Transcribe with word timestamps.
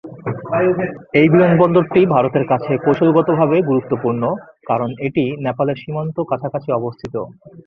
এই 1.19 1.27
বিমানবন্দরটি 1.33 2.01
ভারতের 2.15 2.45
কাছে 2.51 2.71
কৌশলগতভাবে 2.83 3.57
গুরুত্বপূর্ণ, 3.69 4.23
কারণ 4.69 4.89
এটি 5.07 5.23
নেপালের 5.45 5.77
সীমান্ত 5.81 6.17
কাছাকাছি 6.31 6.69
অবস্থিত। 6.71 7.15